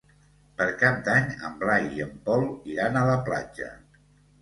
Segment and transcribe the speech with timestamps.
[0.61, 3.73] Per Cap d'Any en Blai i en Pol iran a la platja.